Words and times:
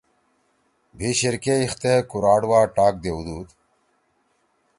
بھی 0.97 1.09
شیر 1.19 1.35
کے 1.43 1.53
أیخ 1.61 1.73
تے 1.81 1.93
کوراٹ 2.09 2.43
وا 2.49 2.59
ٹاک 2.75 2.93
دیؤدُود۔ 3.03 3.47